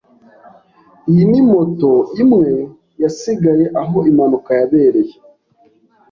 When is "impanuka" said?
4.09-4.51